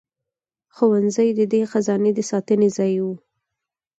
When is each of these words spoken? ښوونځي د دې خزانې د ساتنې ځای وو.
ښوونځي 0.75 1.29
د 1.39 1.39
دې 1.51 1.61
خزانې 1.71 2.11
د 2.15 2.19
ساتنې 2.29 2.69
ځای 2.77 2.93
وو. 3.03 3.13